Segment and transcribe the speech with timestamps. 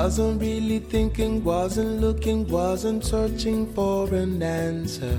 [0.00, 5.18] Wasn't really thinking, wasn't looking, wasn't searching for an answer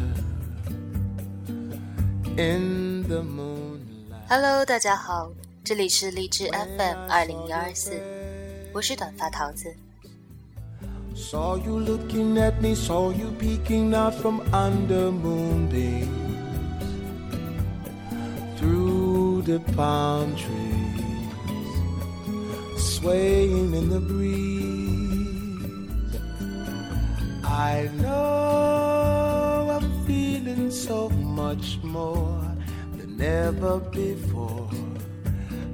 [2.37, 4.27] in the moonlight.
[4.29, 5.31] Hello，大家好，
[5.63, 8.01] 这里是荔枝 FM 二零一二四，
[8.73, 9.73] 我是短发桃子。
[11.15, 16.07] Saw you looking at me, saw you peeking out from under moonbeams
[18.59, 20.70] through the palm trees,
[23.02, 25.58] Swaying in the breeze.
[27.42, 32.40] I know I'm feeling so much more
[32.96, 34.70] than ever before,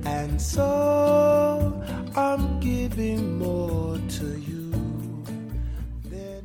[0.07, 1.83] and so
[2.17, 4.73] I'm giving more to you.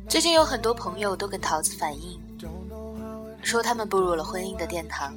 [0.06, 2.20] 最近有很多朋友都跟桃子反映，
[3.42, 5.16] 说他们步入了婚姻的殿堂，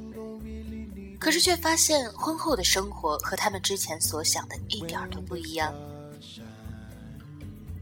[1.18, 5.74] 可是却发现婚后的生活和他们之前所想的一点都不一样。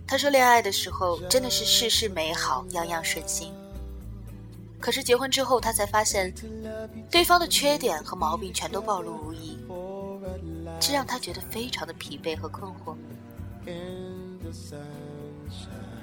[0.07, 3.53] 他说，恋爱的时候真的是事事美好，样样顺心。
[4.79, 6.33] 可是结婚之后，他才发现，
[7.11, 9.59] 对方的缺点和毛病全都暴露无遗，
[10.79, 12.95] 这让他觉得非常的疲惫和困惑。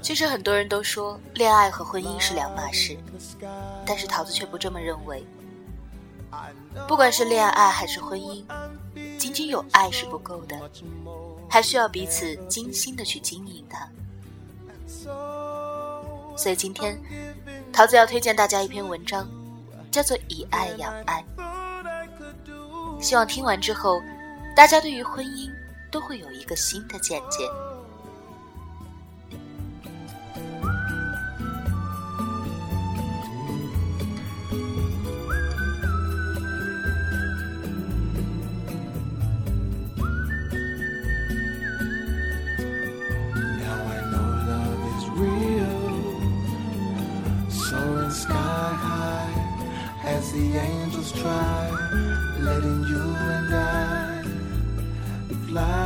[0.01, 2.97] 其实很多人都说恋爱和婚姻是两码事，
[3.85, 5.25] 但是桃子却不这么认为。
[6.87, 8.43] 不管是恋爱还是婚姻，
[9.17, 10.57] 仅仅有爱是不够的，
[11.49, 13.87] 还需要彼此精心的去经营它。
[16.35, 16.99] 所以今天，
[17.71, 19.29] 桃子要推荐大家一篇文章，
[19.91, 21.23] 叫做《以爱养爱》。
[23.01, 24.01] 希望听完之后，
[24.55, 25.51] 大家对于婚姻
[25.91, 27.47] 都会有一个新的见解。
[50.33, 51.69] The angels try,
[52.39, 53.03] letting you
[53.35, 54.23] and I
[55.47, 55.82] fly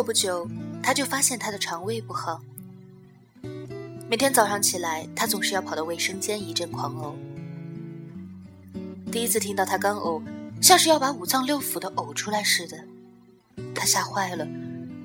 [0.00, 0.48] 过不久，
[0.82, 2.40] 他就发现他的肠胃不好。
[4.08, 7.12] 每天早上起来，他总是要跑到卫生间一阵狂呕。
[9.12, 10.22] 第一次听到他干呕，
[10.62, 12.82] 像是要把五脏六腑都呕出来似的，
[13.74, 14.48] 他吓坏了，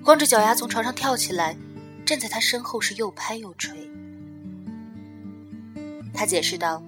[0.01, 1.57] 光着脚丫从床上跳起来，
[2.05, 3.73] 站在他身后是又拍又捶。
[6.13, 6.81] 他解释道：“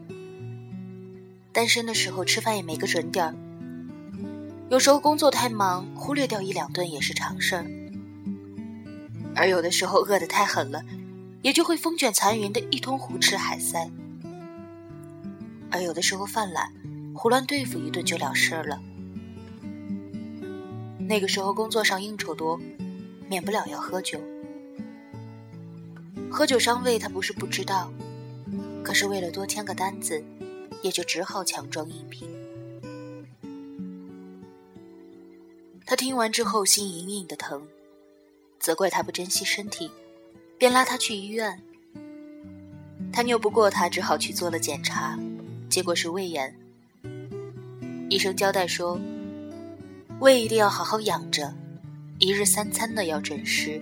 [1.51, 3.35] 单身的时候吃饭也没个准点儿，
[4.69, 7.66] 有时候工作太忙，忽略掉一两顿也是常事儿。
[9.37, 10.83] 而有的时候饿得太狠了，
[11.43, 13.89] 也就会风卷残云的一通胡吃海塞。
[15.69, 16.73] 而有的时候犯懒，
[17.15, 18.81] 胡乱对付一顿就了事了。
[20.99, 22.59] 那个时候工作上应酬多，
[23.29, 24.19] 免不了要喝酒。
[26.31, 27.91] 喝酒伤胃，他不是不知道，
[28.83, 30.23] 可是为了多签个单子，
[30.81, 32.27] 也就只好强装硬拼。
[35.85, 37.65] 他听完之后心隐隐的疼，
[38.67, 39.89] 责怪他不珍惜身体，
[40.57, 41.63] 便拉他去医院。
[43.13, 45.17] 他拗不过他，只好去做了检查，
[45.69, 46.53] 结果是胃炎。
[48.09, 49.00] 医生交代说，
[50.19, 51.56] 胃一定要好好养着，
[52.19, 53.81] 一日三餐呢要准时，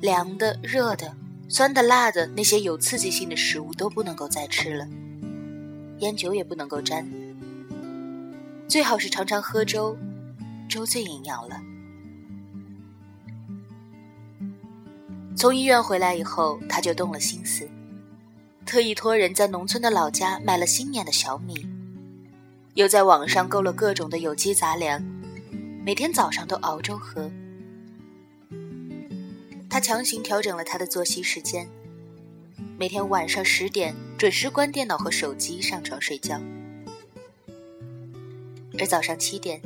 [0.00, 1.14] 凉的、热的、
[1.46, 4.88] 酸的、辣的那些有刺激性的食物都不能够再吃了，
[5.98, 7.06] 烟酒也不能够沾，
[8.66, 9.94] 最好是常常喝粥，
[10.70, 11.60] 粥最营养了。
[15.40, 17.66] 从医院回来以后，他就动了心思，
[18.66, 21.66] 特意托人在农村的老家买了新年的小米，
[22.74, 25.02] 又在网上购了各种的有机杂粮，
[25.82, 27.30] 每天早上都熬粥喝。
[29.70, 31.66] 他强行调整了他的作息时间，
[32.76, 36.38] 每天晚上十点准时关电脑和手机上床睡觉，
[38.78, 39.58] 而早上七点，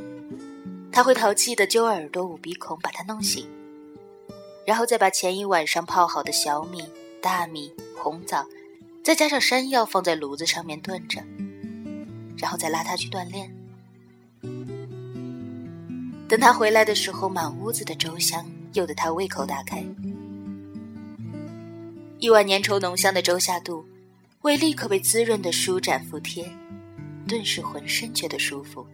[0.93, 3.49] 他会淘气的揪耳朵、捂鼻孔把他弄醒。
[4.66, 6.84] 然后再把前一晚上泡好的小米、
[7.20, 8.46] 大米、红枣，
[9.02, 11.22] 再加上山药放在炉子上面炖着，
[12.38, 13.55] 然后再拉他去锻炼。
[16.26, 19.84] 等他回来的时候，满屋子的粥香，诱得他胃口大开。
[22.19, 23.84] 一碗粘稠浓香的粥下肚，
[24.40, 26.50] 胃立刻被滋润的舒展服帖，
[27.28, 28.87] 顿时浑身觉得舒服。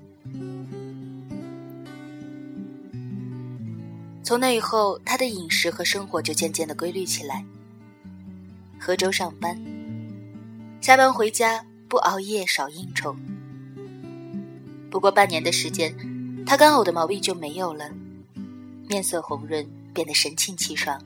[4.31, 7.45] 从那以后，他的饮食和生活就渐渐的规律起来。
[8.79, 9.61] 喝粥上班，
[10.81, 13.17] 下班回家不熬夜，少应酬。
[14.89, 15.93] 不过半年的时间，
[16.47, 17.91] 他干呕的毛病就没有了，
[18.87, 21.03] 面色红润，变得神清气爽。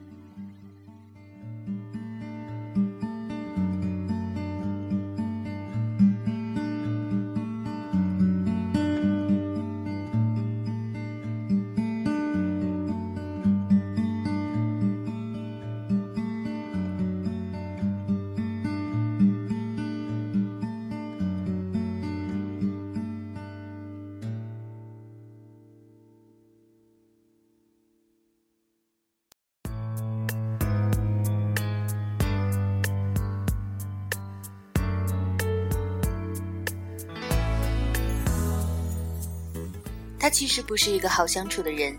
[40.24, 41.94] 他其实不是一个好相处的人，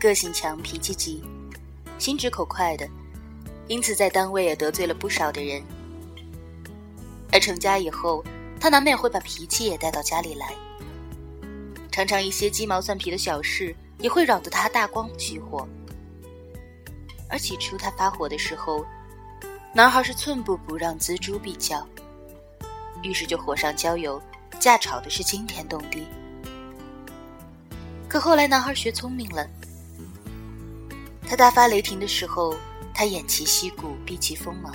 [0.00, 1.22] 个性强，脾气急，
[1.96, 2.88] 心直口快的，
[3.68, 5.62] 因此在单位也得罪了不少的人。
[7.30, 8.24] 而成家以后，
[8.58, 10.52] 他难免会把脾气也带到家里来，
[11.92, 15.68] 常常一些鸡毛蒜皮的小事也会扰得他大光起火。
[17.30, 18.84] 而起初他发火的时候，
[19.72, 21.86] 男孩是寸步不让，锱铢必较，
[23.04, 24.20] 于是就火上浇油，
[24.58, 26.04] 架吵的是惊天动地。
[28.08, 29.46] 可后来，男孩学聪明了。
[31.28, 32.54] 他大发雷霆的时候，
[32.94, 34.72] 他偃旗息鼓，避其锋芒。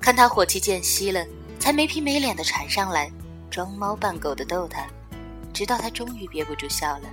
[0.00, 1.26] 看他火气渐息了，
[1.58, 3.10] 才没皮没脸的缠上来，
[3.50, 4.86] 装猫扮狗的逗他，
[5.52, 7.08] 直到他终于憋不住笑了。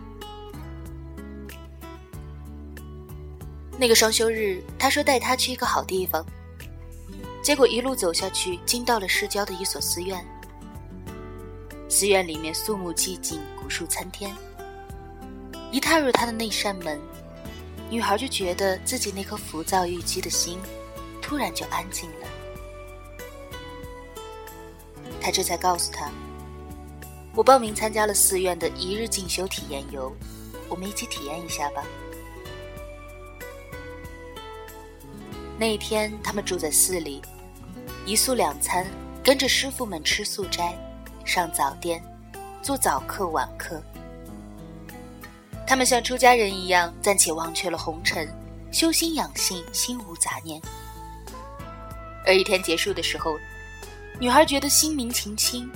[3.80, 6.24] 那个双休日，他说带他去一个好地方，
[7.42, 10.24] 结果一路走下去，经到了市郊的一所寺院。
[11.90, 14.32] 寺院里面肃穆寂静，古树参天。
[15.72, 17.00] 一踏入他的那扇门，
[17.90, 20.60] 女孩就觉得自己那颗浮躁郁积的心，
[21.22, 22.28] 突然就安静了。
[25.22, 26.12] 他这才告诉他
[27.34, 30.12] ：“我报名参加了寺院的一日进修体验游，
[30.68, 31.84] 我们一起体验一下吧。”
[35.58, 37.22] 那一天，他们住在寺里，
[38.06, 38.86] 一宿两餐，
[39.24, 40.76] 跟着师傅们吃素斋，
[41.24, 42.04] 上早殿，
[42.62, 43.82] 做早课晚课。
[45.72, 48.28] 他们像出家人一样，暂且忘却了红尘，
[48.74, 50.62] 修心养性，心无杂念。
[52.26, 53.40] 而一天结束的时候，
[54.20, 55.72] 女孩觉得心明晴清，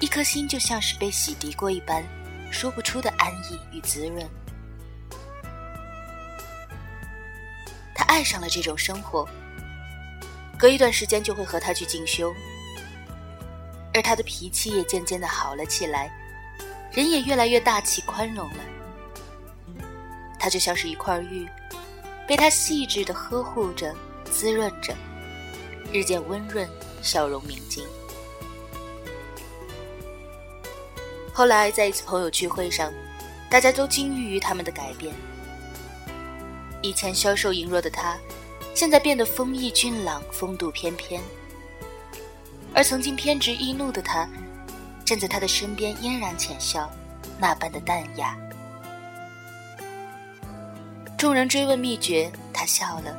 [0.00, 2.00] 一颗心就像是被洗涤过一般，
[2.52, 4.24] 说不出的安逸与滋润。
[7.92, 9.28] 她爱上了这种生活，
[10.56, 12.32] 隔一段时间就会和他去进修，
[13.92, 16.08] 而他的脾气也渐渐的好了起来，
[16.92, 18.73] 人也越来越大气宽容了。
[20.44, 21.48] 他就像是一块玉，
[22.28, 23.94] 被他细致的呵护着、
[24.30, 24.94] 滋润着，
[25.90, 26.68] 日渐温润，
[27.00, 27.82] 笑容明净。
[31.32, 32.92] 后来在一次朋友聚会上，
[33.48, 35.14] 大家都惊异于他们的改变。
[36.82, 38.18] 以前消瘦羸弱的他，
[38.74, 41.22] 现在变得风意俊朗、风度翩翩；
[42.74, 44.28] 而曾经偏执易怒的他，
[45.06, 46.92] 站在他的身边嫣然浅笑，
[47.38, 48.36] 那般的淡雅。
[51.24, 53.16] 众人追问秘诀，他笑了，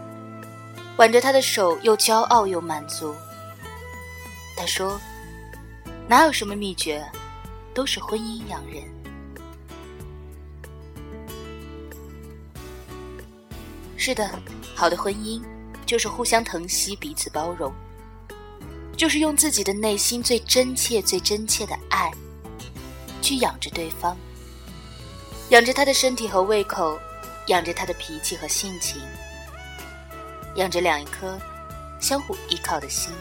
[0.97, 3.15] 挽着他的手，又骄傲又满足。
[4.55, 5.01] 他说
[6.07, 7.03] ：“哪有什么秘诀，
[7.74, 8.83] 都是婚姻养人。
[13.97, 14.29] 是的，
[14.75, 15.41] 好的婚姻
[15.83, 17.74] 就是互相疼惜，彼此包容，
[18.95, 22.12] 就是用自己的内心最真切、最真切的爱，
[23.19, 24.15] 去养着对方，
[25.50, 27.00] 养着他的身体和胃口。”
[27.47, 29.01] 养着他的脾气和性情，
[30.55, 31.39] 养着两颗
[31.99, 33.13] 相互依靠的心。